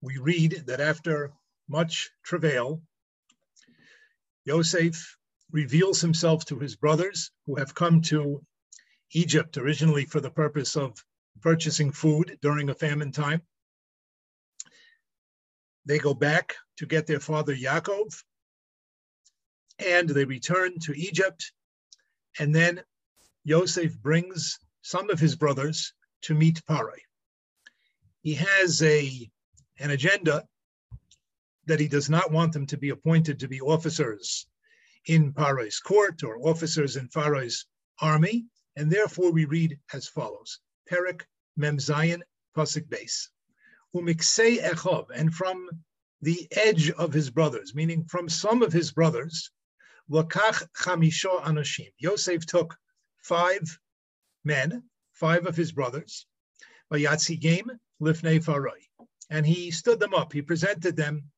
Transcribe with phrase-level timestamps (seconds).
[0.00, 1.32] we read that after
[1.68, 2.82] much travail,
[4.44, 5.16] Yosef
[5.50, 8.44] reveals himself to his brothers who have come to
[9.12, 11.02] Egypt originally for the purpose of
[11.40, 13.42] purchasing food during a famine time.
[15.86, 18.22] They go back to get their father Yaakov,
[19.78, 21.52] and they return to Egypt.
[22.38, 22.82] And then
[23.44, 26.94] Yosef brings some of his brothers to meet Pare.
[28.22, 29.30] He has a,
[29.78, 30.46] an agenda
[31.66, 34.46] that he does not want them to be appointed to be officers
[35.06, 37.66] in Pare's court or officers in Pharaoh's
[38.00, 41.22] army, and therefore we read as follows: Perik
[41.56, 42.20] Mem Zayin
[42.56, 43.30] Pasik Base,
[43.94, 45.68] Umiksei Echov, and from
[46.22, 49.50] the edge of his brothers, meaning from some of his brothers,
[50.10, 51.92] Lakach Chamisho Anoshim.
[51.98, 52.76] Yosef took
[53.22, 53.78] five
[54.44, 56.26] men, five of his brothers,
[56.90, 58.88] Vayatzi game lifnei Farai,
[59.30, 60.32] and he stood them up.
[60.32, 61.30] He presented them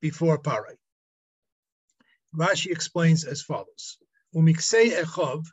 [0.00, 0.76] before Parai.
[2.34, 3.98] Rashi explains as follows:
[4.34, 5.46] Umiksei echov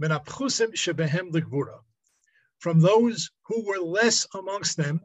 [0.00, 1.32] shebehem
[2.58, 5.00] from those who were less amongst them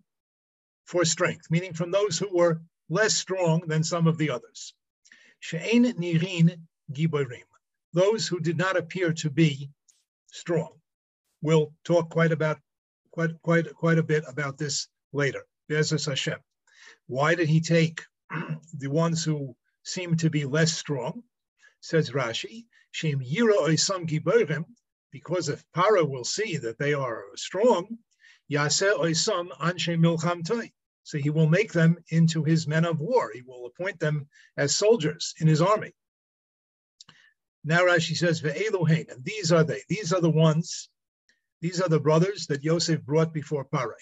[0.86, 4.74] for strength, meaning from those who were less strong than some of the others.
[5.40, 7.48] She'ein nirin giborim,
[7.94, 9.70] those who did not appear to be
[10.28, 10.82] strong.
[11.42, 12.60] We'll talk quite about
[13.12, 15.46] quite quite quite a bit about this later.
[15.68, 16.40] Be'ezus Hashem.
[17.08, 18.02] Why did he take
[18.74, 21.24] the ones who seem to be less strong?
[21.82, 24.66] Says Rashi, Shem Yira Oisam Giborim,
[25.12, 28.00] because if Para will see that they are strong,
[28.52, 30.72] Yaseh Oisam Anshe Milcham
[31.04, 33.32] So he will make them into his men of war.
[33.34, 35.94] He will appoint them as soldiers in his army.
[37.64, 39.82] Now Rashi says, Ve'elohein, and these are they.
[39.88, 40.90] These are the ones
[41.62, 43.96] these are the brothers that Yosef brought before Pare.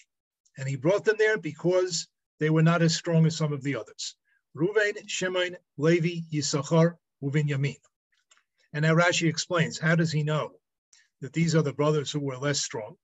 [0.59, 2.09] And he brought them there because
[2.41, 4.17] they were not as strong as some of the others.
[4.53, 7.77] Ruvain, Shimon, Levi, Yisachar, Uvin Yamin.
[8.73, 10.59] And now Rashi explains, how does he know
[11.21, 12.97] that these are the brothers who were less strong?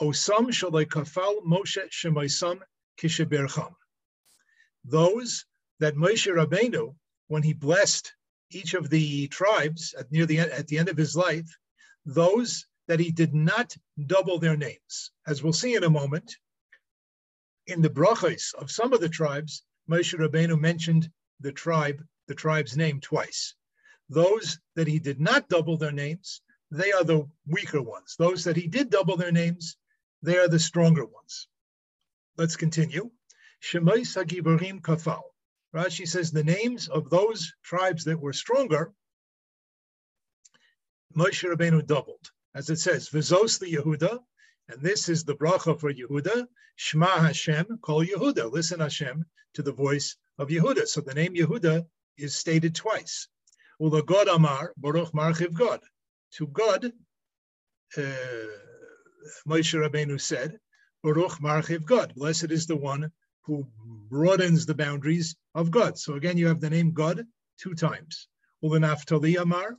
[0.00, 0.48] Osam
[0.86, 2.60] kafal Moshe shemaisam
[2.98, 3.76] kishabercham.
[4.84, 5.44] Those
[5.78, 6.96] that Moshe Rabbeinu,
[7.28, 8.12] when he blessed
[8.50, 11.56] each of the tribes at near the at the end of his life,
[12.04, 15.12] those that he did not double their names.
[15.28, 16.36] As we'll see in a moment,
[17.66, 22.76] in the brachos of some of the tribes, Moshe Rabbeinu mentioned the tribe, the tribe's
[22.76, 23.54] name twice.
[24.08, 28.16] Those that he did not double their names, they are the weaker ones.
[28.18, 29.76] Those that he did double their names,
[30.22, 31.48] they are the stronger ones.
[32.36, 33.10] Let's continue.
[33.62, 35.22] Shemai Sagibarim Kafal.
[35.74, 38.92] Rashi says the names of those tribes that were stronger,
[41.16, 44.18] Moshe Rabbeinu doubled as it says, Vizos the Yehuda,
[44.68, 46.46] and this is the bracha for Yehuda,
[46.76, 49.24] Shema Hashem, call Yehuda, listen Hashem
[49.54, 50.86] to the voice of Yehuda.
[50.86, 51.86] So the name Yehuda
[52.16, 53.28] is stated twice.
[53.78, 55.80] Ula Gad Amar, Baruch Marchiv Gad.
[56.36, 56.92] To Gad,
[57.96, 58.00] uh,
[59.46, 60.58] Moshe Rabbeinu said,
[61.02, 62.14] Baruch Marchiv Gad.
[62.14, 63.10] Blessed is the one
[63.42, 63.66] who
[64.08, 65.98] broadens the boundaries of Gad.
[65.98, 67.26] So again, you have the name Gad
[67.58, 68.28] two times.
[68.62, 69.76] Ula Naftali Amar,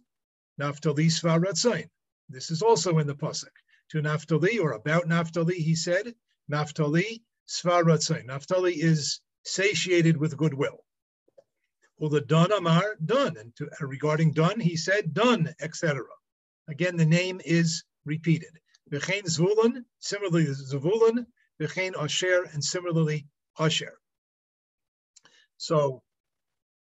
[0.60, 1.90] Naftali Svaratzain.
[2.30, 3.52] This is also in the pasuk.
[3.94, 6.16] To Naphtali or about Naphtali, he said,
[6.48, 8.26] Naphtali svaratzai.
[8.26, 10.84] Naphtali is satiated with goodwill.
[12.00, 13.38] Well, the Dan Amar, Dan.
[13.38, 16.02] And to, uh, regarding Dan, he said Dan, etc.
[16.68, 18.60] Again, the name is repeated.
[18.92, 21.28] Bechain Zvulun, similarly Zvulun,
[21.62, 23.28] Bechain Asher, and similarly
[23.60, 24.00] Asher.
[25.58, 26.02] So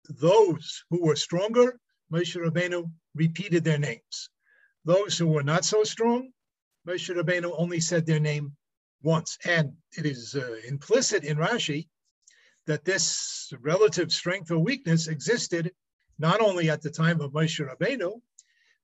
[0.09, 1.79] those who were stronger,
[2.13, 4.29] Moshe Rabbeinu repeated their names.
[4.85, 6.33] Those who were not so strong,
[6.87, 8.57] Moshe Rabbeinu only said their name
[9.03, 9.37] once.
[9.45, 11.89] And it is uh, implicit in Rashi
[12.67, 15.73] that this relative strength or weakness existed
[16.19, 18.21] not only at the time of Moshe Rabbeinu,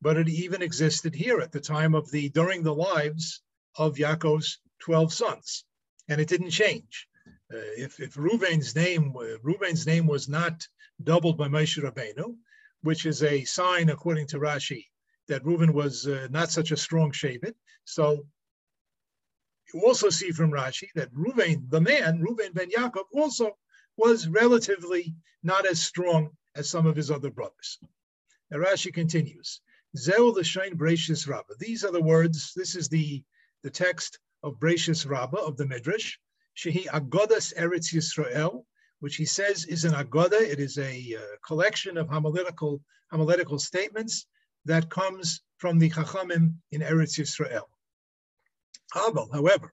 [0.01, 3.43] but it even existed here at the time of the, during the lives
[3.77, 5.65] of Yaakov's 12 sons.
[6.09, 7.07] And it didn't change.
[7.53, 10.67] Uh, if, if Ruvain's name, uh, Ruvain's name was not
[11.05, 12.37] doubled by Moshe Rabbeinu,
[12.83, 14.87] which is a sign, according to Rashi,
[15.29, 17.55] that Reuben was uh, not such a strong Shavit.
[17.85, 18.27] So
[19.73, 23.57] You also see from Rashi that Ruvain, the man, Ruvain ben Yaakov, also
[23.97, 27.79] was relatively not as strong as some of his other brothers.
[28.51, 29.61] Now Rashi continues,
[29.97, 31.55] Zeu l'shain Brachis Rabbah.
[31.59, 33.25] These are the words, this is the,
[33.63, 36.19] the text of Brachis Rabbah of the Midrash,
[36.57, 38.65] Shehi Agodas Eretz Yisrael,
[39.01, 40.41] which he says is an Agoda.
[40.41, 44.27] It is a uh, collection of homiletical, homiletical statements
[44.65, 47.67] that comes from the Chachamim in Eretz Yisrael.
[48.95, 49.73] however,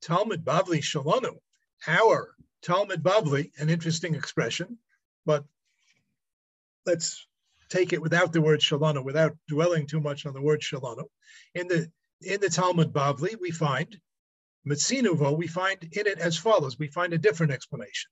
[0.00, 1.38] Talmud Bavli Shalonu,
[1.86, 4.78] our Talmud Bavli, an interesting expression,
[5.24, 5.44] but
[6.86, 7.26] let's
[7.68, 11.04] take it without the word Shalonu, without dwelling too much on the word Shalonu.
[11.54, 11.90] In the
[12.20, 14.00] in the Talmud Bavli, we find
[14.66, 16.78] Metzinuvo, we find in it as follows.
[16.78, 18.10] We find a different explanation.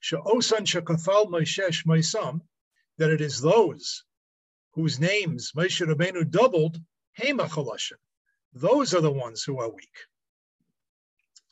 [0.00, 2.40] Sha'osan shakafal Moshesh Moisam,
[2.98, 4.04] that it is those
[4.72, 6.80] whose names Moshe Rabbeinu doubled,
[7.18, 7.92] Hema
[8.52, 9.96] Those are the ones who are weak.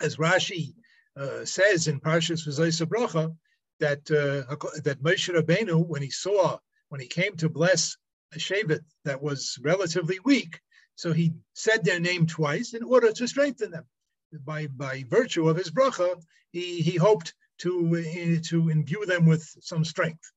[0.00, 0.74] As Rashi
[1.16, 3.36] uh, says in Parshas V'Zayis Bracha,
[3.78, 6.58] that uh, that Moshe Rabbeinu, when he saw,
[6.88, 7.96] when he came to bless
[8.32, 10.60] a Shevet that was relatively weak,
[10.94, 13.84] so he said their name twice in order to strengthen them.
[14.32, 16.22] By by virtue of his bracha,
[16.52, 20.30] he, he hoped to, uh, to imbue them with some strength.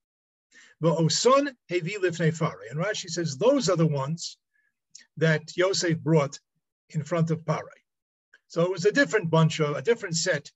[0.92, 2.32] Oson hevi lifnei.
[2.70, 4.38] And Rashi says those are the ones
[5.18, 6.40] that Yosef brought
[6.90, 7.80] in front of Parai.
[8.48, 10.52] So it was a different bunch of, a different set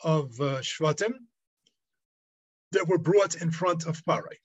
[0.00, 1.14] of uh, Shvatim
[2.72, 4.38] that were brought in front of Parai.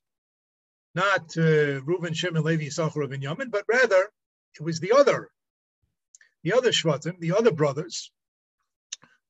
[0.96, 4.10] Not uh, Reuven, Shimon, Levi, Yisachar, and Yamin, but rather
[4.56, 5.30] it was the other,
[6.44, 8.12] the other Shvatim, the other brothers,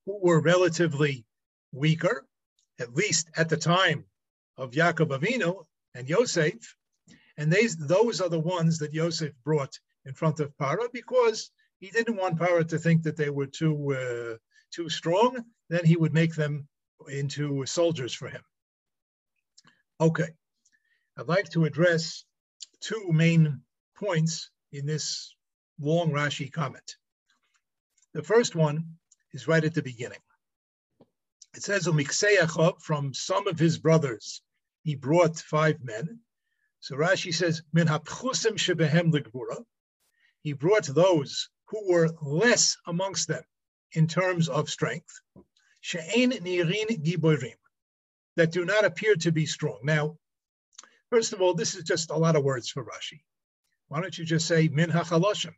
[0.05, 1.25] who were relatively
[1.71, 2.25] weaker,
[2.79, 4.05] at least at the time
[4.57, 6.75] of Yaakov Avinu, and Yosef.
[7.37, 11.89] And they, those are the ones that Yosef brought in front of Paro because he
[11.89, 14.37] didn't want Paro to think that they were too, uh,
[14.71, 15.43] too strong.
[15.69, 16.67] Then he would make them
[17.07, 18.41] into soldiers for him.
[19.99, 20.29] Okay,
[21.17, 22.25] I'd like to address
[22.81, 23.61] two main
[23.95, 25.35] points in this
[25.79, 26.97] long Rashi comment.
[28.13, 28.85] The first one
[29.33, 30.19] is right at the beginning.
[31.55, 31.87] It says,
[32.79, 34.41] from some of his brothers,
[34.83, 36.19] he brought five men.
[36.81, 39.63] So Rashi says, Min hapchusim shebehem legvura.
[40.41, 43.43] He brought those who were less amongst them
[43.93, 45.21] in terms of strength.
[45.79, 47.55] She'ein nirin giborim.
[48.35, 49.79] That do not appear to be strong.
[49.83, 50.17] Now,
[51.09, 53.21] first of all, this is just a lot of words for Rashi.
[53.87, 55.55] Why don't you just say min hachaloshim?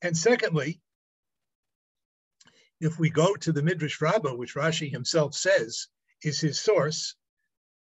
[0.00, 0.80] And secondly,
[2.80, 5.86] if we go to the Midrash Rabbah, which Rashi himself says
[6.22, 7.14] is his source,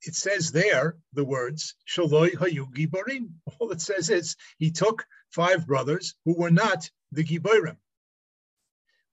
[0.02, 3.30] it says there the words Shaloi Hayu Gibarim.
[3.58, 7.76] All it says is he took five brothers who were not the Gibarim.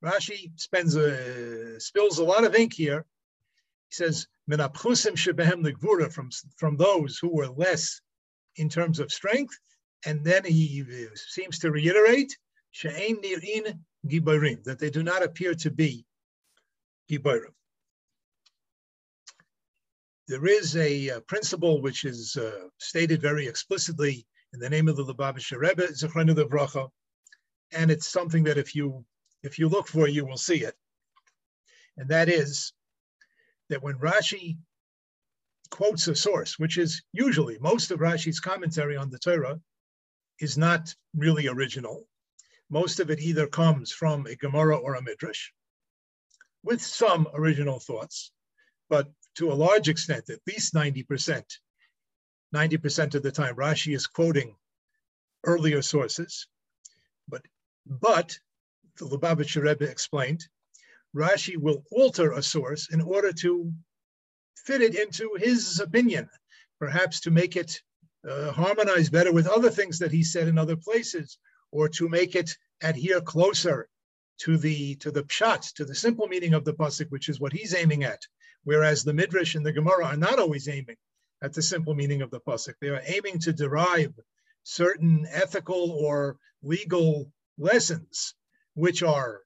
[0.03, 3.05] Rashi spends a, spills a lot of ink here.
[3.89, 8.01] He says Menapchusim Shebehem Legvura from from those who were less
[8.55, 9.57] in terms of strength,
[10.05, 12.37] and then he uh, seems to reiterate
[12.71, 16.05] She'ein Nirin Gibarim that they do not appear to be
[17.11, 17.53] Gibarim
[20.29, 24.87] there is a, a uh, principle which is uh, stated very explicitly in the name
[24.87, 26.87] of the Lubavitcher Rebbe, Zechranu Levracha,
[27.71, 29.03] and it's something that if you
[29.41, 30.75] if you look for, you will see it.
[31.97, 32.73] And that is
[33.69, 34.57] that when Rashi
[35.71, 39.59] quotes a source, which is usually most of Rashi's commentary on the Torah,
[40.39, 42.05] is not really original.
[42.69, 45.49] Most of it either comes from a Gemara or a Midrash,
[46.63, 48.31] with some original thoughts,
[48.89, 49.07] but
[49.39, 51.43] to a large extent, at least 90%,
[52.53, 54.53] 90% of the time, Rashi is quoting
[55.45, 56.45] earlier sources.
[57.29, 57.43] But,
[57.85, 58.37] but
[58.97, 60.45] the Lubavitcher Rebbe explained,
[61.15, 63.71] Rashi will alter a source in order to
[64.57, 66.29] fit it into his opinion,
[66.77, 67.81] perhaps to make it
[68.29, 71.37] uh, harmonize better with other things that he said in other places,
[71.71, 73.87] or to make it adhere closer
[74.39, 77.53] to the to the pshat, to the simple meaning of the pasuk, which is what
[77.53, 78.21] he's aiming at
[78.63, 80.97] whereas the Midrash and the Gemara are not always aiming
[81.41, 82.75] at the simple meaning of the pasuk.
[82.79, 84.13] They are aiming to derive
[84.63, 88.35] certain ethical or legal lessons,
[88.73, 89.41] which are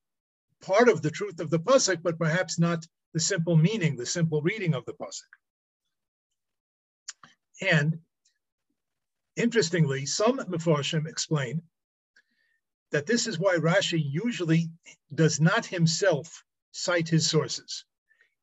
[0.62, 4.42] part of the truth of the pasuk, but perhaps not the simple meaning, the simple
[4.42, 5.30] reading of the pasuk.
[7.62, 8.00] And
[9.36, 11.62] interestingly, some Mefarshim explain
[12.90, 14.70] that this is why Rashi usually
[15.14, 17.86] does not himself cite his sources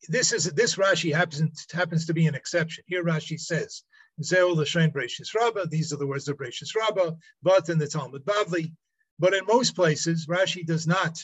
[0.08, 2.84] this is this Rashi happens happens to be an exception.
[2.86, 3.82] Here Rashi says,
[4.22, 8.24] "Zeo l'shein Brachis Rabbah." These are the words of Brachis Rabbah, but in the Talmud
[8.24, 8.72] Bavli,
[9.20, 11.22] But in most places, Rashi does not,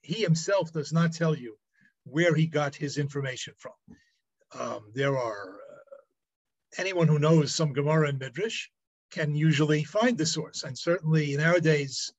[0.00, 1.58] he himself does not tell you
[2.04, 3.74] where he got his information from.
[4.58, 5.96] Um, there are, uh,
[6.78, 8.68] anyone who knows some Gemara and Midrash
[9.10, 10.62] can usually find the source.
[10.62, 12.10] And certainly nowadays,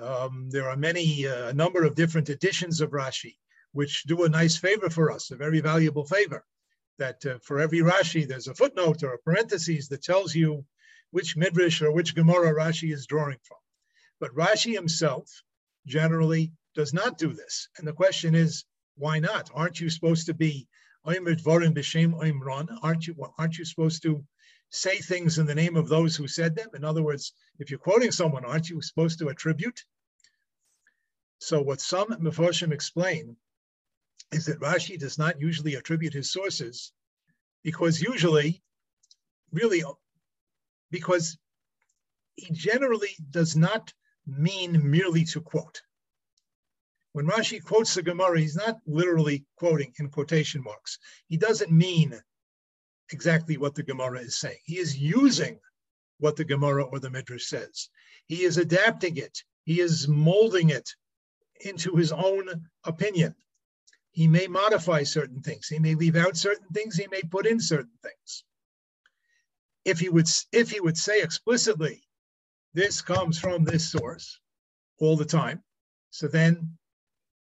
[0.00, 3.36] um, there are many, uh, a number of different editions of Rashi,
[3.72, 6.44] which do a nice favor for us, a very valuable favor.
[6.98, 10.64] That uh, for every Rashi, there's a footnote or a parenthesis that tells you
[11.10, 13.58] which Midrash or which Gemara Rashi is drawing from.
[14.20, 15.42] But Rashi himself
[15.86, 17.68] generally does not do this.
[17.78, 18.64] And the question is,
[18.96, 19.50] why not?
[19.54, 20.68] Aren't you supposed to be
[21.04, 24.24] aren't you aren't you supposed to
[24.70, 26.68] say things in the name of those who said them?
[26.74, 29.84] In other words, if you're quoting someone, aren't you supposed to attribute?
[31.40, 33.36] So what some Mefarshim explain
[34.32, 36.92] is that Rashi does not usually attribute his sources
[37.62, 38.62] because usually,
[39.52, 39.82] really,
[40.90, 41.38] because
[42.36, 43.92] he generally does not
[44.26, 45.82] mean merely to quote.
[47.12, 50.98] When Rashi quotes the Gemara, he's not literally quoting in quotation marks.
[51.28, 52.18] He doesn't mean
[53.12, 54.58] exactly what the Gemara is saying.
[54.64, 55.60] He is using
[56.18, 57.90] what the Gemara or the Midrash says.
[58.26, 59.42] He is adapting it.
[59.64, 60.88] He is molding it
[61.64, 62.48] into his own
[62.84, 63.34] opinion.
[64.12, 65.68] He may modify certain things.
[65.68, 66.96] He may leave out certain things.
[66.96, 68.44] He may put in certain things.
[69.84, 72.02] If he would, if he would say explicitly,
[72.74, 74.38] this comes from this source
[74.98, 75.62] all the time,
[76.10, 76.78] so then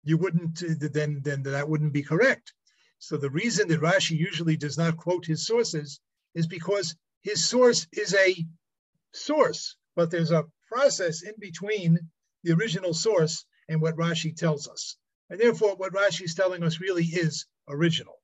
[0.05, 2.55] you wouldn't, then then that wouldn't be correct.
[2.99, 6.01] So the reason that Rashi usually does not quote his sources
[6.35, 8.47] is because his source is a
[9.13, 11.99] source, but there's a process in between
[12.45, 14.97] the original source and what Rashi tells us.
[15.31, 18.21] And therefore, what Rashi is telling us really is original.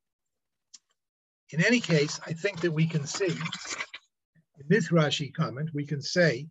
[1.51, 3.27] In any case, I think that we can see
[4.59, 6.49] in this Rashi comment, we can say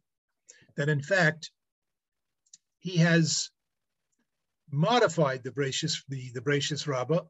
[0.78, 1.52] that in fact,
[2.80, 3.50] he has
[4.72, 7.24] modified the Bereshis, the, the Bereshis Rabbah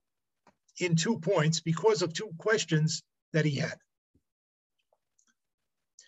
[0.80, 3.02] in two points because of two questions
[3.34, 3.78] that he had.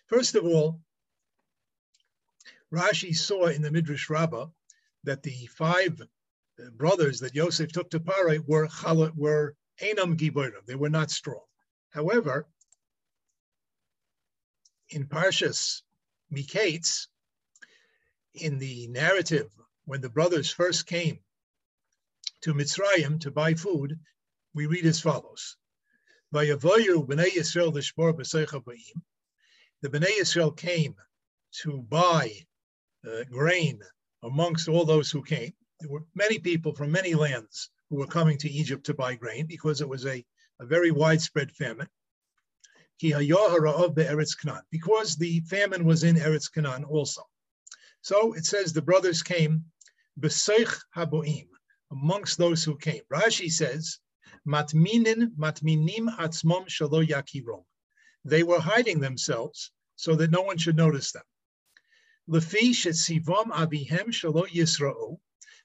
[0.06, 0.80] First of all,
[2.72, 4.46] Rashi saw in the Midrash Rabbah
[5.04, 6.00] that the five
[6.72, 8.68] brothers that Yosef took to Parai were
[9.14, 10.66] were Enam Giborim.
[10.66, 11.44] They were not strong.
[11.90, 12.48] However,
[14.90, 15.82] in Parshas
[16.32, 17.08] Miketz,
[18.34, 19.50] in the narrative,
[19.84, 21.20] when the brothers first came
[22.42, 23.98] to Mitzrayim to buy food,
[24.54, 25.56] we read as follows.
[26.30, 26.58] The
[29.88, 30.96] Bnei Yisrael came
[31.62, 32.46] to buy
[33.06, 33.80] uh, grain
[34.22, 35.54] amongst all those who came.
[35.80, 39.46] There were many people from many lands who were coming to Egypt to buy grain
[39.46, 40.24] because it was a,
[40.60, 41.88] a very widespread famine.
[43.00, 43.26] Because
[45.16, 47.22] the famine was in Eretz Canaan also.
[48.00, 49.64] So it says the brothers came,
[50.18, 51.48] Beseich Haboim,
[51.92, 53.02] amongst those who came.
[53.12, 54.00] Rashi says
[54.46, 57.64] Matminin matminim atzmom shalo yakirom.
[58.24, 61.22] They were hiding themselves so that no one should notice them.
[62.28, 65.18] Lefi shetzivom abihem shalo yisra'u,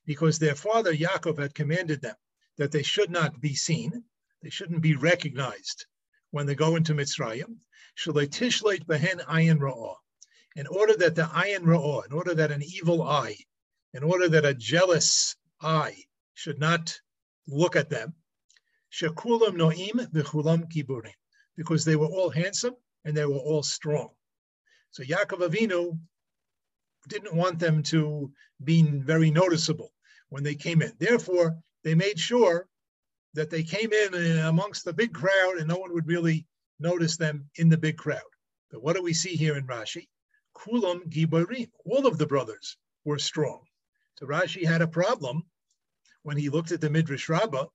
[0.06, 2.16] because their father Yaakov had commanded them
[2.58, 4.04] that they should not be seen,
[4.42, 5.86] they shouldn't be recognized
[6.32, 7.58] when they go into Mitzrayim.
[7.98, 9.96] Tishleit behen ayin ra'ah.
[10.56, 13.38] In order that the ayin ra'ah, in order that an evil eye,
[13.94, 15.96] in order that a jealous eye
[16.34, 17.00] should not
[17.48, 18.14] look at them,
[18.92, 21.14] Shekulam Noim v'chulam kiburim,
[21.56, 24.10] because they were all handsome and they were all strong.
[24.92, 26.00] So Yaakov Avinu
[27.08, 28.32] didn't want them to
[28.64, 29.94] be very noticeable
[30.30, 30.94] when they came in.
[30.98, 32.68] Therefore, they made sure
[33.34, 36.46] that they came in uh, amongst the big crowd and no one would really
[36.80, 38.22] notice them in the big crowd.
[38.72, 40.08] But what do we see here in Rashi?
[40.56, 41.70] Kulam Giborim.
[41.86, 43.62] All of the brothers were strong.
[44.18, 45.44] So Rashi had a problem
[46.24, 47.66] when he looked at the Midrash Rabbah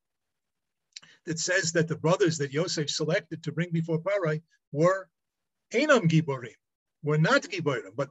[1.26, 4.42] that says that the brothers that Yosef selected to bring before Parai
[4.72, 5.08] were
[5.72, 6.54] Enam Giborim,
[7.02, 8.10] were not Giborim, but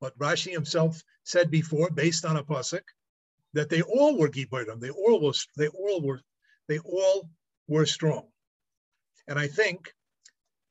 [0.00, 2.82] but Rashi himself said before, based on a pasuk,
[3.52, 4.80] that they all were Giborim.
[4.80, 6.20] They all were they all were
[6.68, 7.30] they all
[7.68, 8.28] were strong,
[9.26, 9.92] and I think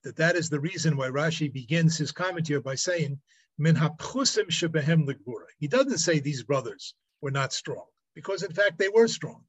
[0.03, 3.19] that that is the reason why Rashi begins his commentary by saying
[3.57, 5.09] Min shebehem
[5.57, 9.45] He doesn't say these brothers were not strong because in fact they were strong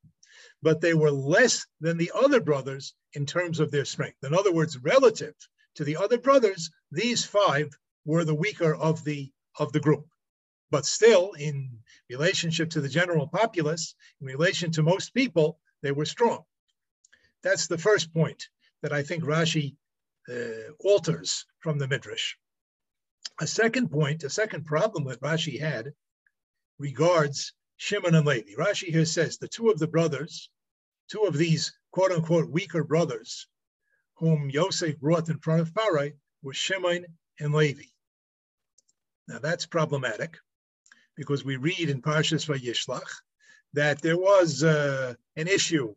[0.63, 4.23] but they were less than the other brothers in terms of their strength.
[4.25, 5.35] In other words, relative
[5.75, 7.69] to the other brothers, these five
[8.05, 10.07] were the weaker of the of the group.
[10.71, 11.79] But still, in
[12.11, 16.45] relationship to the general populace, in relation to most people, they were strong.
[17.43, 18.49] That's the first point
[18.83, 19.77] that I think Rashi
[20.29, 22.35] uh, alters from the Midrash.
[23.41, 25.95] A second point, a second problem that Rashi had
[26.79, 28.55] regards Shimon and Levi.
[28.59, 30.51] Rashi here says the two of the brothers,
[31.09, 33.47] two of these quote unquote weaker brothers,
[34.15, 37.07] whom Yosef brought in front of Pharaoh, were Shimon
[37.39, 37.85] and Levi.
[39.29, 40.39] Now that's problematic
[41.17, 43.09] because we read in Parshas Vayishlach
[43.73, 45.95] that there was uh, an issue,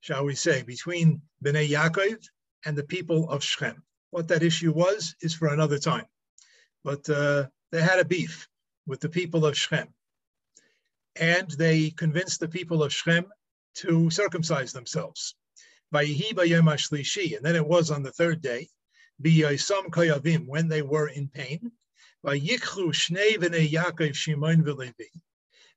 [0.00, 2.18] shall we say, between Bnei Yaakov
[2.64, 3.82] and the people of Shechem.
[4.10, 6.06] What that issue was is for another time.
[6.82, 8.48] But uh, they had a beef
[8.86, 9.88] with the people of Shechem.
[11.16, 13.26] And they convinced the people of Shechem
[13.76, 15.34] to circumcise themselves.
[15.92, 18.68] And then it was on the third day,
[20.46, 21.72] when they were in pain,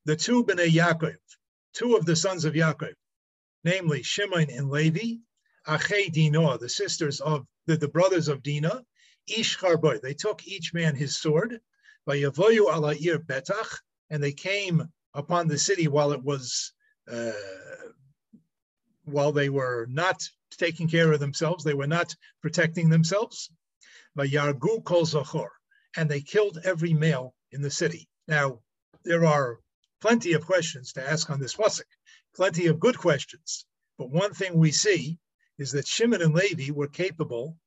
[0.05, 1.15] the two Bnei Yaakov,
[1.73, 2.93] two of the sons of Yaakov,
[3.63, 5.19] namely Shimon and Levi,
[5.67, 8.83] Achei Dinah, the sisters of the, the brothers of Dinah,
[9.27, 11.61] Ish Charboy, they took each man his sword,
[12.05, 16.73] betach, and they came upon the city while it was,
[17.09, 17.31] uh,
[19.05, 20.21] while they were not
[20.51, 23.49] taking care of themselves, they were not protecting themselves.
[24.17, 25.47] Vayargu kol zachor,
[25.95, 28.07] and they killed every male in the city.
[28.27, 28.61] Now,
[29.03, 29.59] there are
[30.01, 31.87] plenty of questions to ask on this pasuk,
[32.35, 33.65] plenty of good questions.
[33.97, 35.19] But one thing we see
[35.57, 37.57] is that Shimon and Levi were capable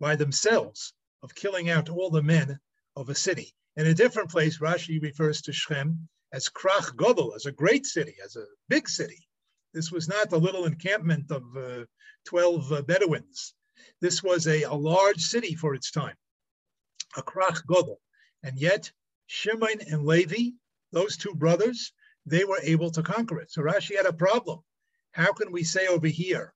[0.00, 2.58] by themselves of killing out all the men
[2.96, 3.54] of a city.
[3.76, 8.16] In a different place, Rashi refers to Shem as Krach Godel, as a great city,
[8.24, 9.26] as a big city.
[9.72, 11.84] This was not a little encampment of uh,
[12.26, 13.54] 12 uh, Bedouins.
[14.00, 16.16] This was a, a large city for its time,
[17.16, 17.98] a Krach Godel.
[18.42, 18.92] And yet,
[19.26, 20.50] Shimon and Levi,
[20.92, 21.92] those two brothers,
[22.26, 23.50] they were able to conquer it.
[23.50, 24.60] So Rashi had a problem.
[25.12, 26.54] How can we say over here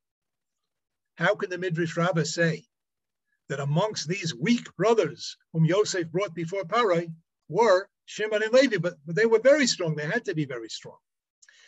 [1.18, 2.64] how can the Midrash Rabbah say
[3.48, 7.12] that amongst these weak brothers whom Yosef brought before Parai
[7.48, 9.96] were Shimon and Levi, but, but they were very strong.
[9.96, 10.98] They had to be very strong.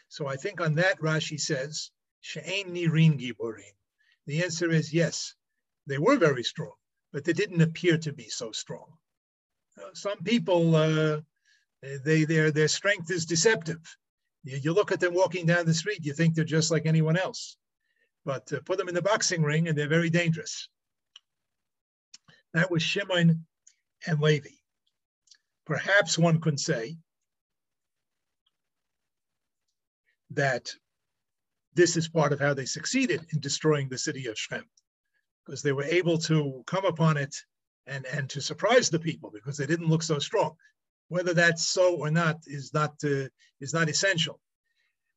[0.09, 3.75] So I think on that Rashi says, She'ein nirin giborim.
[4.27, 5.35] The answer is yes,
[5.89, 6.75] they were very strong,
[7.13, 8.87] but they didn't appear to be so strong.
[9.79, 11.21] Uh, some people, uh,
[12.05, 13.81] they their their strength is deceptive.
[14.45, 17.17] You, you, look at them walking down the street, you think they're just like anyone
[17.17, 17.57] else
[18.25, 20.69] but uh, put them in the boxing ring and they're very dangerous.
[22.55, 23.47] That was Shimon
[24.07, 24.51] and Levi.
[25.67, 26.97] Perhaps one could say
[30.31, 30.73] that
[31.75, 34.65] this is part of how they succeeded in destroying the city of Shem,
[35.51, 37.35] because they were able to come upon it
[37.89, 40.55] and, and to surprise the people because they didn't look so strong.
[41.09, 43.27] Whether that's so or not is not uh,
[43.61, 44.39] is not essential.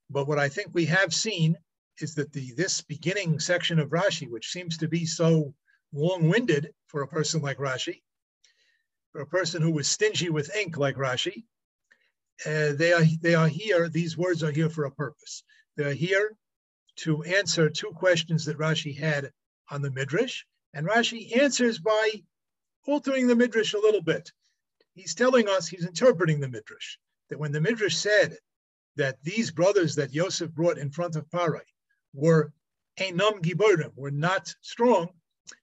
[0.10, 1.56] But what I think we have seen
[2.00, 5.54] is that the this beginning section of Rashi, which seems to be so
[5.93, 8.02] long-winded for a person like Rashi,
[9.12, 11.43] for a person who was stingy with ink like Rashi,
[12.43, 13.88] uh, they are they are here.
[13.88, 15.43] These words are here for a purpose.
[15.78, 16.36] They are here
[17.02, 19.32] to answer two questions that Rashi had
[19.69, 22.23] on the midrash, and Rashi answers by
[22.86, 24.32] altering the midrash a little bit.
[24.93, 26.97] He's telling us he's interpreting the midrash
[27.30, 28.38] that when the midrash said
[28.95, 31.62] that these brothers that Yosef brought in front of Parai
[32.13, 32.54] were
[32.99, 35.10] enam giborim, were not strong,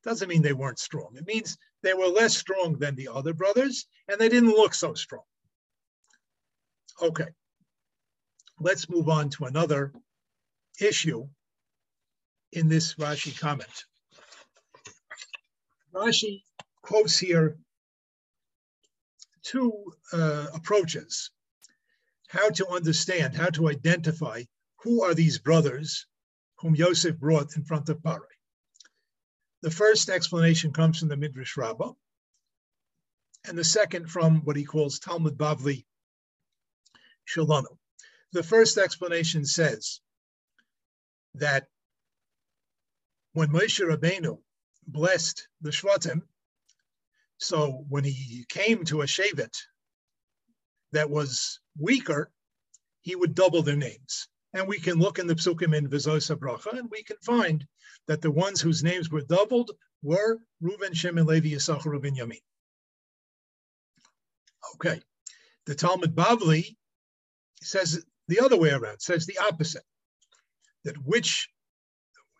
[0.03, 1.17] doesn't mean they weren't strong.
[1.17, 4.95] It means they were less strong than the other brothers, and they didn't look so
[4.95, 5.23] strong.
[7.01, 7.29] Okay,
[8.59, 9.93] let's move on to another
[10.81, 11.29] issue
[12.53, 13.85] in this Rashi comment.
[15.93, 16.43] Rashi
[16.83, 17.59] quotes here
[19.43, 21.31] two uh, approaches
[22.29, 24.45] how to understand, how to identify
[24.83, 26.07] who are these brothers
[26.59, 28.37] whom Yosef brought in front of Parai.
[29.63, 31.93] The first explanation comes from the Midrash Rabbah,
[33.47, 35.85] and the second from what he calls Talmud Bavli
[37.29, 37.77] Shalanu.
[38.33, 40.01] The first explanation says
[41.35, 41.67] that
[43.33, 44.39] when Moshe Rabbeinu
[44.87, 46.23] blessed the Shvatim,
[47.39, 49.57] so when he came to a Shevet
[50.93, 52.31] that was weaker,
[53.01, 54.29] he would double their names.
[54.53, 57.65] And we can look in the psukim in Vizosa Bracha, and we can find
[58.09, 59.71] that the ones whose names were doubled
[60.03, 62.43] were Reuven, Shimon, Levi, Yisachar, Reuven, Yamin.
[64.75, 65.01] Okay,
[65.67, 66.77] the Talmud Bavli
[67.63, 69.85] says the other way around, says the opposite,
[70.85, 71.49] that which,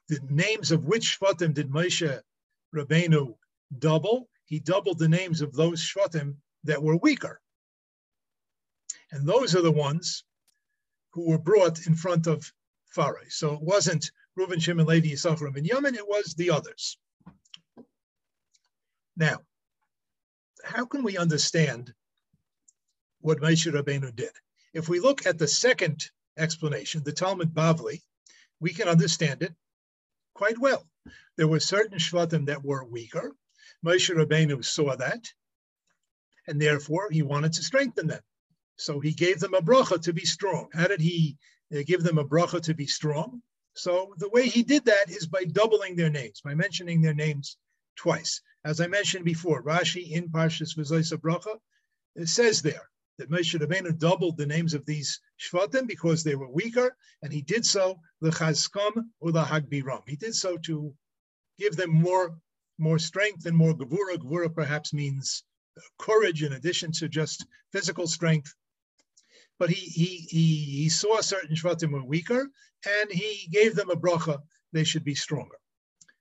[0.09, 2.21] the names of which Shvatim did Moshe
[2.75, 3.35] Rabbeinu
[3.79, 4.29] double?
[4.45, 7.41] He doubled the names of those Shvatim that were weaker.
[9.13, 10.25] And those are the ones
[11.11, 12.53] who were brought in front of
[12.87, 13.29] Pharaoh.
[13.29, 16.99] So it wasn't Reuven, Shimon, Levi, Yisachar, and Yemen, it was the others.
[19.17, 19.41] Now,
[20.65, 21.93] how can we understand
[23.21, 24.33] what Moshe Rabbeinu did?
[24.73, 28.03] If we look at the second explanation, the Talmud Bavli,
[28.61, 29.55] we can understand it
[30.35, 30.90] quite well.
[31.37, 33.35] There were certain Shvatim that were weaker.
[33.85, 35.33] Moshe Rabbeinu saw that,
[36.47, 38.23] and therefore he wanted to strengthen them.
[38.77, 40.69] So he gave them a bracha to be strong.
[40.73, 41.39] How did he
[41.75, 43.43] uh, give them a bracha to be strong?
[43.75, 47.57] So the way he did that is by doubling their names, by mentioning their names
[47.97, 48.43] twice.
[48.65, 51.59] As I mentioned before, Rashi in Parshas V'Zoysa Bracha,
[52.27, 52.90] says there
[53.21, 57.43] that Moshe Rabbeinu doubled the names of these Shvatim because they were weaker, and he
[57.43, 60.09] did so l'chazkam ulahagbiram.
[60.09, 60.95] He did so to
[61.59, 62.39] give them more,
[62.79, 64.17] more strength and more gevura.
[64.17, 65.45] Gevura perhaps means
[65.99, 68.55] courage in addition to just physical strength.
[69.59, 72.49] But he, he, he, he saw certain Shvatim were weaker,
[72.87, 74.39] and he gave them a bracha,
[74.73, 75.59] they should be stronger.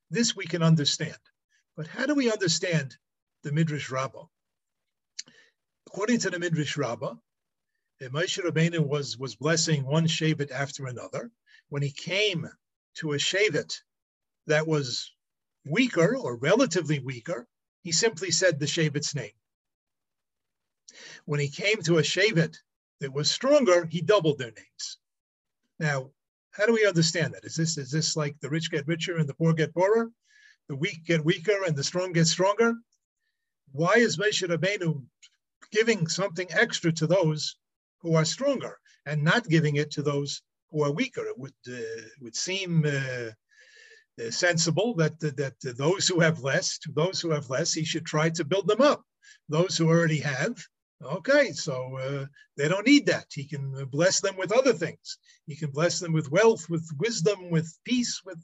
[0.09, 1.17] This we can understand.
[1.77, 2.97] But how do we understand
[3.43, 4.25] the Midrash Rabbah?
[5.91, 7.15] According to the Midrash Rabbah,
[7.99, 11.31] eh, Moshe Rabbeinu was, was blessing one Shevet after another.
[11.69, 12.47] When he came
[12.97, 13.73] to a Shevet
[14.45, 15.11] that was
[15.65, 17.47] weaker or relatively weaker,
[17.81, 19.33] he simply said the Shevet's name.
[21.25, 22.55] When he came to a Shevet
[22.99, 24.99] that was stronger, he doubled their names.
[25.79, 26.11] Now,
[26.51, 27.45] how do we understand that?
[27.45, 30.11] Is this is this like the rich get richer and the poor get poorer?
[30.67, 32.75] The weak get weaker and the strong get stronger?
[33.71, 35.07] Why is Moshe Rabbeinu
[35.71, 37.55] giving something extra to those
[38.01, 41.25] who are stronger and not giving it to those who are weaker?
[41.25, 43.31] It would uh, would seem uh,
[44.21, 48.05] uh sensible that that those who have less, to those who have less, he should
[48.05, 49.03] try to build them up.
[49.47, 50.55] Those who already have,
[51.01, 52.25] Okay, so uh,
[52.57, 53.27] they don't need that.
[53.31, 55.17] He can bless them with other things.
[55.47, 58.43] He can bless them with wealth, with wisdom, with peace, with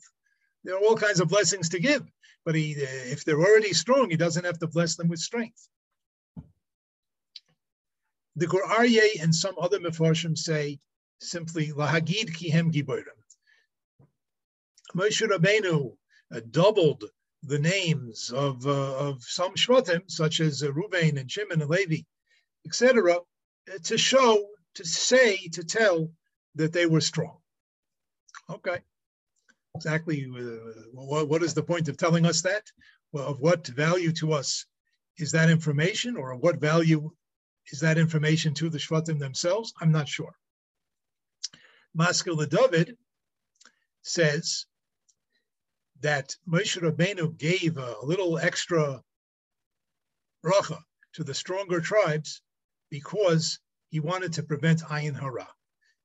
[0.63, 2.03] there are all kinds of blessings to give.
[2.45, 5.67] But he, uh, if they're already strong, he doesn't have to bless them with strength.
[8.35, 10.79] The Gur Aryeh and some other mefarshim say
[11.19, 13.05] simply lahagid kihem giborim.
[14.95, 15.95] Moshe Rabbeinu
[16.31, 17.05] uh, doubled
[17.43, 22.01] the names of, uh, of some shvatim, such as uh, and Shimon and Levi,
[22.65, 23.19] etc.,
[23.83, 26.11] to show, to say, to tell
[26.55, 27.37] that they were strong.
[28.49, 28.79] Okay.
[29.75, 30.25] Exactly.
[30.25, 32.63] Uh, what, what is the point of telling us that?
[33.11, 34.65] Well, of what value to us
[35.17, 37.11] is that information, or of what value
[37.71, 39.73] is that information to the Shvatim themselves?
[39.82, 40.34] I'm not sure.
[41.97, 42.97] Maskil David
[44.04, 44.65] says
[46.01, 49.01] that Moshe Rabbeinu gave a little extra
[50.45, 50.80] bracha
[51.13, 52.41] to the stronger tribes
[52.89, 55.47] because he wanted to prevent ayin hara.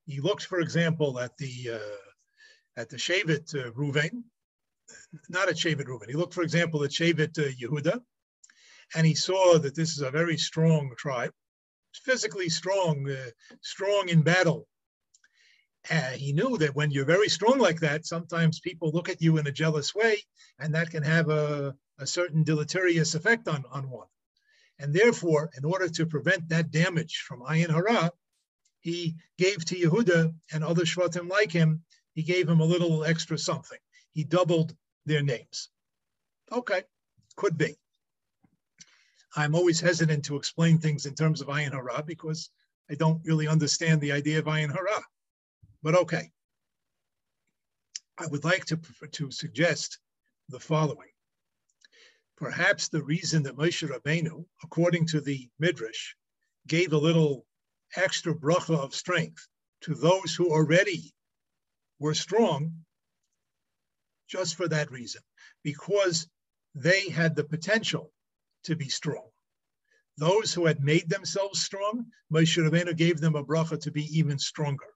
[0.05, 4.23] He looked, for example, at the uh, at the Shevet uh, Ruvain,
[5.29, 6.07] not at Shevet Ruvain.
[6.07, 8.01] He looked, for example, at Shevet uh, Yehuda,
[8.95, 11.33] and he saw that this is a very strong tribe,
[11.93, 13.29] physically strong, uh,
[13.61, 14.67] strong in battle.
[15.89, 19.37] And he knew that when you're very strong like that, sometimes people look at you
[19.37, 20.17] in a jealous way,
[20.59, 24.07] and that can have a, a certain deleterious effect on, on one.
[24.79, 28.11] And therefore, in order to prevent that damage from Ayin Hara,
[28.81, 33.37] he gave to Yehuda and other Shvatim like him, he gave him a little extra
[33.37, 33.77] something.
[34.11, 34.75] He doubled
[35.05, 35.69] their names.
[36.51, 36.83] Okay,
[37.35, 37.77] could be.
[39.35, 42.49] I'm always hesitant to explain things in terms of Ayin Hara because
[42.89, 45.01] I don't really understand the idea of Ayin Hara.
[45.81, 46.31] But okay.
[48.17, 48.79] I would like to,
[49.13, 49.99] to suggest
[50.49, 51.09] the following.
[52.37, 56.13] Perhaps the reason that Moshe Rabbeinu, according to the Midrash,
[56.67, 57.45] gave a little
[57.95, 59.47] extra bracha of strength
[59.81, 61.13] to those who already
[61.99, 62.83] were strong,
[64.27, 65.21] just for that reason,
[65.63, 66.27] because
[66.75, 68.11] they had the potential
[68.63, 69.27] to be strong.
[70.17, 74.37] Those who had made themselves strong, Moshe Rabbeinu gave them a bracha to be even
[74.37, 74.87] stronger.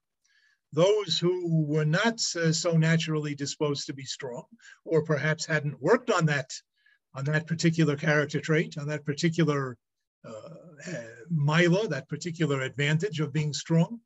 [0.72, 4.44] Those who were not uh, so naturally disposed to be strong,
[4.84, 6.50] or perhaps hadn't worked on that
[7.14, 9.78] on that particular character trait, on that particular
[10.22, 10.50] uh,
[11.30, 14.00] mila, that particular advantage of being strong.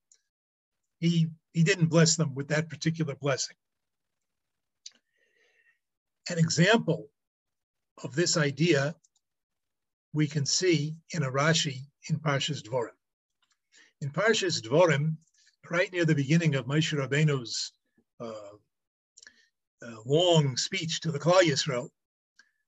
[1.01, 3.57] He, he didn't bless them with that particular blessing.
[6.29, 7.09] An example
[8.05, 8.95] of this idea
[10.13, 12.97] we can see in a Rashi in Parshas Dvorim.
[14.01, 15.17] In Parshas Dvorim,
[15.71, 17.73] right near the beginning of Moshe Rabbeinu's
[18.19, 18.57] uh,
[19.83, 21.89] uh, long speech to the Klal Yisrael,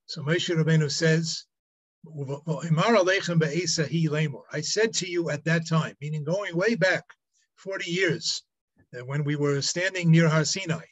[0.06, 1.46] so Moshe Rabbeinu says,
[4.52, 7.04] I said to you at that time, meaning going way back
[7.56, 8.42] 40 years,
[8.92, 10.84] that when we were standing near Har Sinai,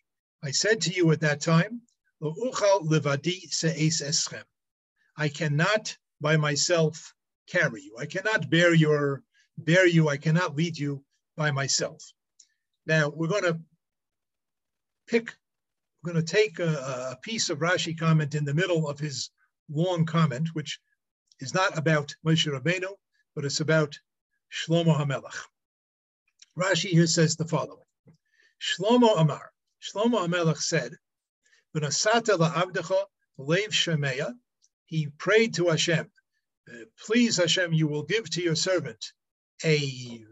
[0.43, 1.83] I said to you at that time,
[5.17, 7.15] I cannot by myself
[7.49, 7.97] carry you.
[7.99, 9.23] I cannot bear your
[9.59, 10.09] bear you.
[10.09, 11.05] I cannot lead you
[11.37, 12.03] by myself.
[12.87, 13.61] Now we're going to
[15.07, 15.35] pick.
[16.03, 19.31] We're going to take a, a piece of Rashi comment in the middle of his
[19.69, 20.81] long comment, which
[21.41, 22.89] is not about Moshe Rabbeinu,
[23.35, 23.99] but it's about
[24.51, 25.37] Shlomo HaMelech.
[26.59, 27.85] Rashi here says the following:
[28.61, 29.53] Shlomo Amar.
[29.83, 30.97] Shlomo HaMelech said,
[31.75, 33.05] "V'nasata la'avdecha
[33.39, 34.35] leiv shemeya."
[34.91, 36.11] He prayed to Hashem,
[36.69, 39.13] uh, "Please, Hashem, you will give to your servant
[39.65, 40.27] a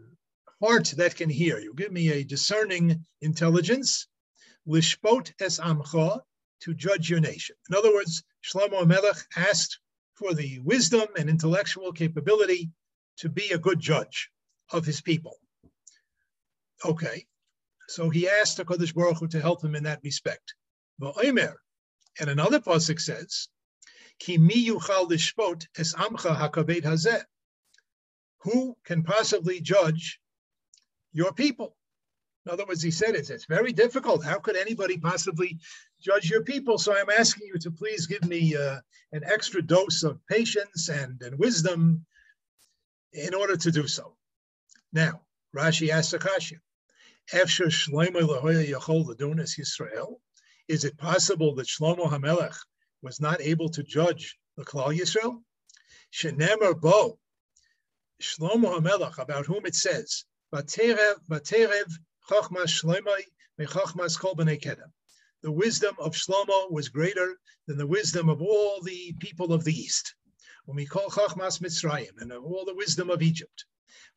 [0.61, 1.59] heart that can hear.
[1.59, 4.07] You give me a discerning intelligence,
[4.67, 6.21] lishpot es amcha,
[6.63, 9.79] to judge your nation." In other words, Shlomo HaMelech asked
[10.15, 12.69] for the wisdom and intellectual capability
[13.19, 14.29] to be a good judge
[14.71, 15.39] of his people.
[16.83, 17.25] Okay,
[17.87, 20.53] so he asked HaKadosh Baruch Hu to help him in that respect.
[21.01, 23.47] And another pasuk says,
[24.19, 27.23] Ki mi yuchal es amcha hakaved hazeh.
[28.39, 30.19] Who can possibly judge
[31.11, 31.75] your people?
[32.45, 34.23] In other words, he said it's, it's very difficult.
[34.23, 35.59] How could anybody possibly
[36.01, 36.77] judge your people?
[36.77, 38.79] So I'm asking you to please give me uh,
[39.11, 42.05] an extra dose of patience and, and wisdom
[43.13, 44.15] in order to do so.
[44.93, 45.21] Now,
[45.55, 46.59] Rashi asks Akashya,
[50.67, 52.57] is it possible that Shlomo HaMelech
[53.01, 55.41] was not able to judge the Klal Yisrael?
[56.11, 57.19] Shenemer Bo,
[58.21, 61.19] Shlomo HaMelech, about whom it says, Baterev,
[62.29, 63.15] Chachmas Shlomo,
[63.59, 64.91] Mechachmas Kol B'nei Kedem.
[65.41, 69.73] The wisdom of Shlomo was greater than the wisdom of all the people of the
[69.73, 70.15] East.
[70.65, 73.65] When we call Chachmas Mitzrayim, and all the wisdom of Egypt.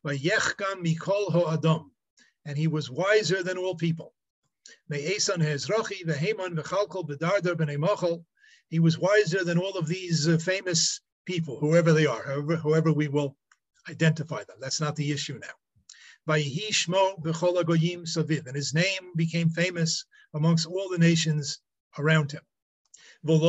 [0.05, 1.91] Vayechkam Mikol Ho-Adam,
[2.45, 4.13] and he was wiser than all people.
[8.73, 12.91] He was wiser than all of these uh, famous people, whoever they are, however, whoever
[12.91, 13.37] we will
[13.87, 14.57] identify them.
[14.59, 15.53] That's not the issue now.
[16.25, 16.43] And
[18.55, 21.59] his name became famous amongst all the nations
[21.99, 22.41] around him.
[23.27, 23.41] And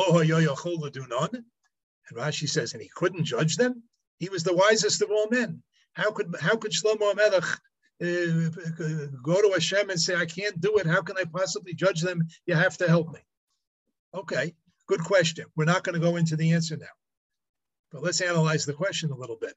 [2.13, 3.83] Rashi says, and he couldn't judge them.
[4.19, 5.63] He was the wisest of all men.
[5.95, 7.49] How could how could Shlomo Melech
[8.03, 8.51] uh,
[9.23, 10.87] go to Hashem and say, I can't do it.
[10.87, 12.29] How can I possibly judge them?
[12.45, 13.21] You have to help me.
[14.13, 14.55] Okay,
[14.87, 15.47] good question.
[15.57, 16.87] We're not going to go into the answer now.
[17.93, 19.55] But let's analyze the question a little bit.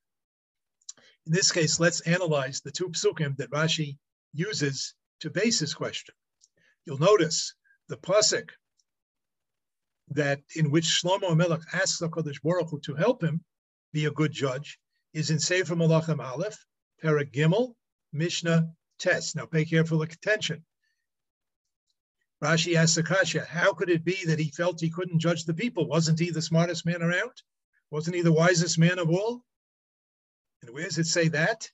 [1.25, 3.97] In this case, let's analyze the two psukim that Rashi
[4.33, 6.15] uses to base his question.
[6.85, 7.53] You'll notice
[7.89, 8.49] the pasuk
[10.09, 13.43] that in which Shlomo Melech asks HaKadosh Baruch Hu to help him
[13.91, 14.79] be a good judge
[15.13, 16.63] is in Sefer Malachim Aleph,
[17.03, 17.73] Perek Gimel,
[18.13, 19.35] Mishnah test.
[19.35, 20.63] Now pay careful attention.
[22.43, 25.87] Rashi asks Akasha, how could it be that he felt he couldn't judge the people?
[25.87, 27.41] Wasn't he the smartest man around?
[27.89, 29.43] Wasn't he the wisest man of all?
[30.61, 31.71] And where does it say that?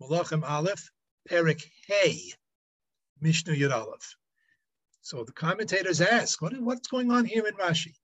[0.00, 0.90] Malachim Aleph,
[1.28, 2.32] Perik Hey,
[3.20, 4.16] Mishnah Yud Aleph.
[5.02, 7.94] So the commentators ask, what, what's going on here in Rashi?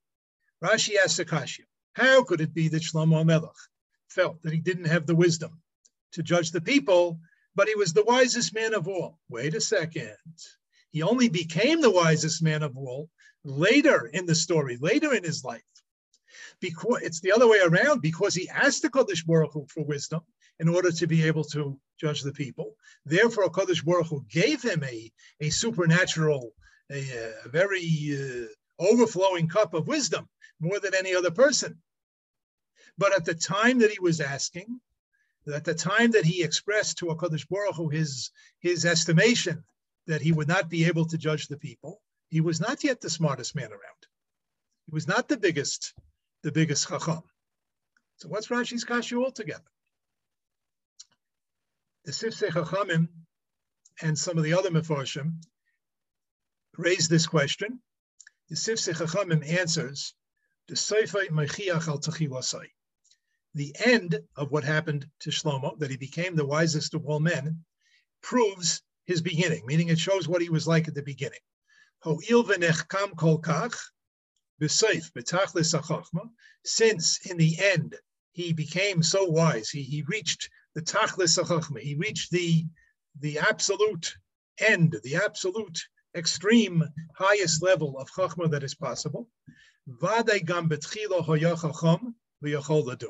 [0.62, 3.50] Rashi asks Akasha, how could it be that Shlomo Melech
[4.08, 5.60] felt that he didn't have the wisdom
[6.12, 7.20] to judge the people
[7.56, 9.18] but he was the wisest man of all.
[9.30, 10.14] Wait a second.
[10.96, 13.10] He only became the wisest man of all
[13.44, 15.60] later in the story, later in his life.
[16.58, 20.22] Because it's the other way around, because he asked the Kodesh Baruch Hu for wisdom
[20.58, 22.76] in order to be able to judge the people.
[23.04, 26.54] Therefore, Kodesh Baruch Hu gave him a, a supernatural,
[26.90, 27.84] a, a very
[28.18, 28.46] uh,
[28.78, 30.26] overflowing cup of wisdom,
[30.60, 31.76] more than any other person.
[32.96, 34.80] But at the time that he was asking,
[35.52, 38.30] at the time that he expressed to HaKadosh Baruch Hu his,
[38.60, 39.62] his estimation
[40.06, 43.10] that he would not be able to judge the people, he was not yet the
[43.10, 44.06] smartest man around.
[44.86, 45.94] He was not the biggest,
[46.42, 47.22] the biggest chacham.
[48.16, 49.70] So what's Rashi's kashu altogether?
[52.04, 53.08] The Sifsei Chachamim
[54.00, 55.42] and some of the other Mefarshim
[56.76, 57.80] raised this question.
[58.48, 60.14] The Sifsei Chachamim answers,
[60.68, 62.62] the Seifei Mechiach al
[63.54, 67.64] the end of what happened to Shlomo, that he became the wisest of all men,
[68.22, 71.38] proves his beginning, meaning it shows what he was like at the beginning.
[76.64, 77.96] Since in the end
[78.32, 82.66] he became so wise, he, he reached the tachlis achachma, he reached the,
[83.20, 84.14] the absolute
[84.58, 85.78] end, the absolute
[86.14, 86.82] extreme
[87.14, 89.28] highest level of chachma that is possible.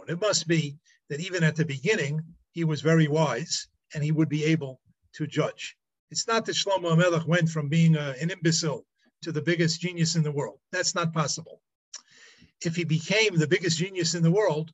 [0.09, 0.77] It must be
[1.09, 4.81] that even at the beginning, he was very wise and he would be able
[5.15, 5.77] to judge.
[6.11, 8.87] It's not that Shlomo Melech went from being a, an imbecile
[9.23, 10.61] to the biggest genius in the world.
[10.71, 11.61] That's not possible.
[12.65, 14.73] If he became the biggest genius in the world,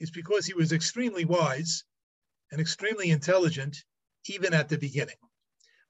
[0.00, 1.84] it's because he was extremely wise
[2.50, 3.84] and extremely intelligent
[4.28, 5.16] even at the beginning.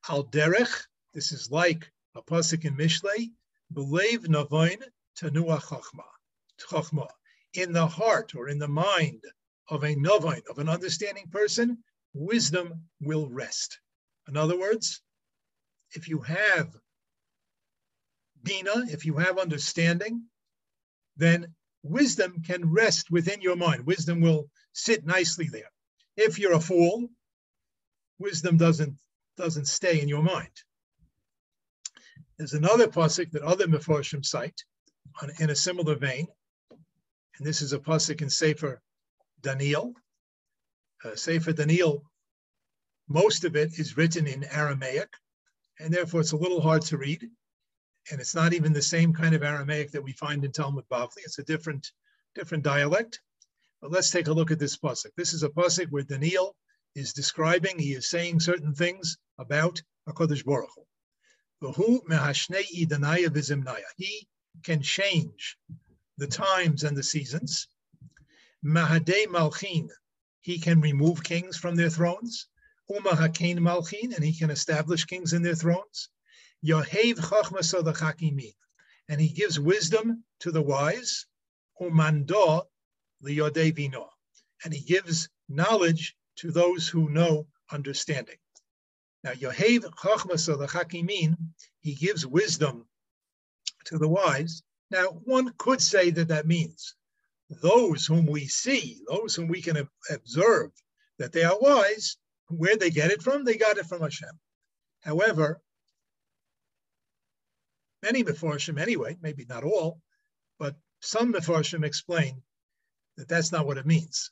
[0.08, 3.30] Al derech, this is like a pasuk in Mishlei,
[3.72, 4.82] believe navain
[5.18, 7.08] tanua chachma.
[7.54, 9.22] In the heart or in the mind
[9.68, 13.80] of a navain, of an understanding person, wisdom will rest.
[14.28, 15.00] In other words,
[15.92, 16.74] if you have
[18.42, 20.24] bina, if you have understanding,
[21.16, 23.86] then wisdom can rest within your mind.
[23.86, 25.70] Wisdom will sit nicely there.
[26.16, 27.08] If you're a fool,
[28.18, 28.96] wisdom doesn't
[29.36, 30.62] doesn't stay in your mind.
[32.38, 34.64] There's another pasuk that other mefarshim cite
[35.20, 36.26] on, in a similar vein,
[36.70, 38.80] and this is a pasuk in Sefer
[39.42, 39.94] Daniel.
[41.04, 42.02] Uh, Sefer Daniel,
[43.08, 45.08] most of it is written in Aramaic,
[45.80, 47.22] and therefore it's a little hard to read.
[48.10, 51.18] And it's not even the same kind of Aramaic that we find in Talmud Bavli.
[51.24, 51.90] It's a different,
[52.34, 53.20] different dialect.
[53.80, 55.10] But let's take a look at this pasuk.
[55.16, 56.56] This is a pasuk where Daniel
[56.94, 60.82] is describing, he is saying certain things about HaKadosh Baruch Hu.
[63.96, 64.28] He
[64.62, 65.58] can change
[66.18, 67.68] the times and the seasons.
[68.64, 69.88] Mahade Malchin,
[70.40, 72.48] he can remove kings from their thrones.
[72.90, 76.08] Umahakein Malchin, and he can establish kings in their thrones.
[76.64, 78.54] Yohev Chachmas
[79.08, 81.26] and he gives wisdom to the wise.
[81.80, 82.66] Umando
[83.22, 84.08] liyodevino,
[84.64, 88.38] and he gives knowledge to those who know understanding.
[89.22, 91.36] Now, Yohev Chachmas Hakimin,
[91.80, 92.88] he gives wisdom
[93.86, 94.62] to the wise.
[94.90, 96.94] Now, one could say that that means
[97.48, 100.70] those whom we see, those whom we can observe
[101.18, 102.16] that they are wise,
[102.48, 104.38] where they get it from, they got it from Hashem.
[105.00, 105.60] However,
[108.02, 110.00] many Mefarshim anyway, maybe not all,
[110.58, 112.42] but some Mefarshim explain
[113.16, 114.30] that that's not what it means.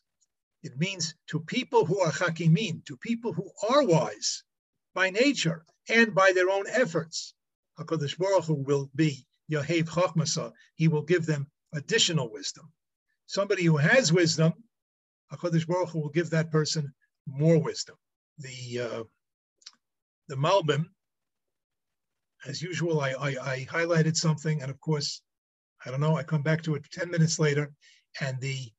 [0.63, 4.45] It means to people who are hakimin, to people who are wise
[4.95, 7.35] by nature and by their own efforts.
[7.79, 10.53] HaKadosh Baruch Hu will be Yahev Chachmasa.
[10.75, 12.73] He will give them additional wisdom.
[13.27, 14.55] Somebody who has wisdom,
[15.33, 16.95] HaKadosh Baruch Hu will give that person
[17.27, 17.97] more wisdom.
[18.39, 19.05] The, uh,
[20.29, 20.87] the Malbim,
[22.47, 25.23] as usual, I, I, I highlighted something, and of course,
[25.85, 27.73] I don't know, I come back to it 10 minutes later,
[28.21, 28.73] and the,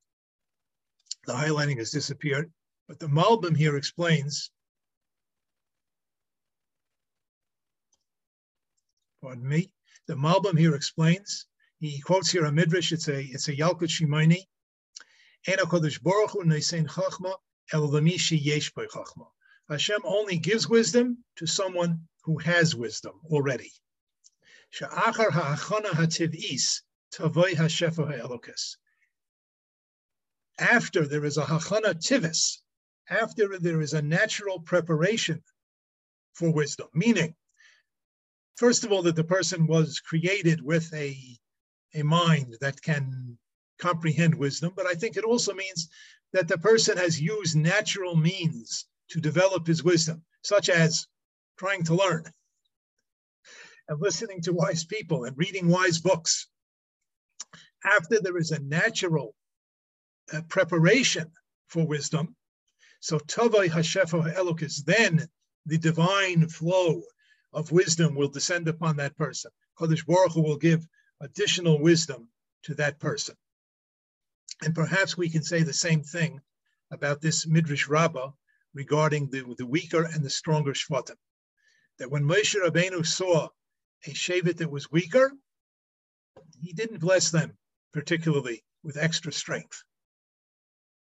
[1.26, 2.52] the highlighting has disappeared.
[2.88, 4.52] But the Malbim here explains,
[9.22, 9.72] pardon me,
[10.08, 11.48] the Malbim here explains,
[11.80, 14.42] he quotes here a midrash, it's a, it's a Yalkut Shimoni,
[19.70, 23.72] Hashem only gives wisdom to someone who has wisdom already.
[24.82, 25.32] After
[31.08, 32.58] there is a hachana tivis,
[33.10, 35.44] after there is a natural preparation
[36.34, 37.36] for wisdom, meaning,
[38.58, 41.18] first of all, that the person was created with a,
[41.96, 43.38] a mind that can
[43.80, 45.90] comprehend wisdom, but I think it also means
[46.34, 51.08] that the person has used natural means to develop his wisdom, such as
[51.58, 52.24] trying to learn
[53.88, 56.48] and listening to wise people and reading wise books.
[57.84, 59.36] After there is a natural
[60.34, 61.32] uh, preparation
[61.68, 62.36] for wisdom,
[63.00, 65.28] so Tavai Hashefo Elokis, then
[65.66, 67.04] the divine flow
[67.54, 69.52] of wisdom will descend upon that person.
[69.80, 70.88] Kodesh Baruch Hu will give
[71.22, 72.30] additional wisdom
[72.64, 73.36] to that person.
[74.64, 76.42] And perhaps we can say the same thing
[76.92, 78.32] about this Midrash Rabbah
[78.76, 81.16] regarding the, the weaker and the stronger Shvatim.
[81.98, 83.48] That when Moshe Rabbeinu saw
[84.06, 85.32] a Shevet that was weaker,
[86.62, 87.58] he didn't bless them
[87.94, 89.82] particularly with extra strength.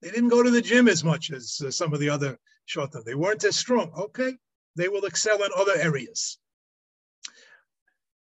[0.02, 2.36] They didn't go to the gym as much as uh, some of the other
[2.68, 3.04] Shvatim.
[3.04, 3.92] They weren't as strong.
[3.96, 4.34] Okay,
[4.74, 6.38] they will excel in other areas.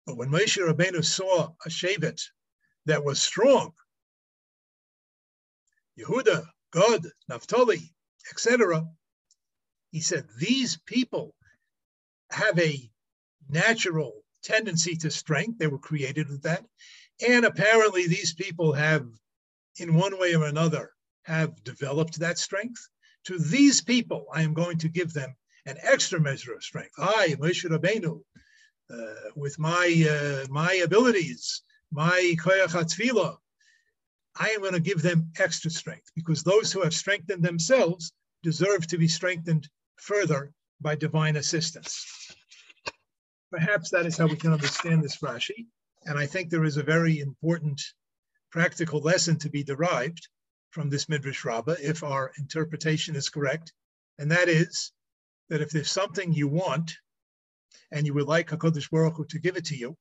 [0.05, 2.21] But when Moshe Rabbeinu saw a Shevet
[2.85, 3.71] that was strong,
[5.97, 7.93] Yehuda, Gad, Naphtali,
[8.29, 8.85] etc.,
[9.91, 11.35] he said, these people
[12.31, 12.89] have a
[13.49, 15.59] natural tendency to strength.
[15.59, 16.65] They were created with that.
[17.27, 19.07] And apparently these people have,
[19.77, 20.91] in one way or another,
[21.23, 22.87] have developed that strength.
[23.25, 25.35] To these people, I am going to give them
[25.65, 26.95] an extra measure of strength.
[26.97, 28.21] I, Moshe Rabbeinu,
[28.89, 31.61] uh, with my uh, my abilities,
[31.91, 33.37] my koyach
[34.35, 38.11] I am going to give them extra strength because those who have strengthened themselves
[38.43, 42.33] deserve to be strengthened further by divine assistance.
[43.51, 45.67] Perhaps that is how we can understand this Rashi.
[46.05, 47.81] And I think there is a very important
[48.51, 50.27] practical lesson to be derived
[50.71, 53.73] from this Midrash Rabbah, if our interpretation is correct,
[54.17, 54.91] and that is
[55.49, 56.93] that if there's something you want
[57.91, 59.97] and you would like HaKadosh Baruch Hu to give it to you,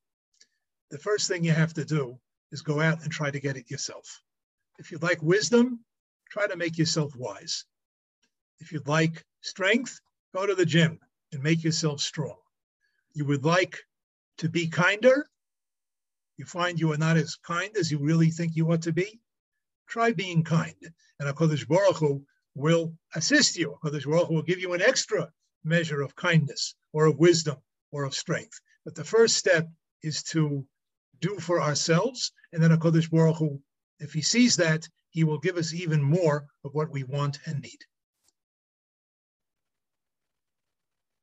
[0.90, 2.18] the first thing you have to do
[2.52, 4.22] is go out and try to get it yourself.
[4.78, 5.84] If you'd like wisdom,
[6.30, 7.64] try to make yourself wise.
[8.60, 10.00] If you'd like strength,
[10.34, 10.98] go to the gym
[11.32, 12.36] and make yourself strong.
[13.12, 13.78] You would like
[14.38, 15.26] to be kinder,
[16.36, 19.20] you find you are not as kind as you really think you ought to be,
[19.88, 20.74] try being kind.
[21.18, 22.24] And HaKadosh Baruch Hu
[22.54, 23.76] will assist you.
[23.84, 25.30] HaKadosh Baruch Hu will give you an extra
[25.64, 27.56] measure of kindness or of wisdom
[27.92, 28.58] or of strength.
[28.84, 29.68] But the first step
[30.02, 30.66] is to
[31.20, 32.32] do for ourselves.
[32.52, 33.60] And then HaKadosh Baruch Hu,
[33.98, 37.60] if he sees that, he will give us even more of what we want and
[37.60, 37.84] need.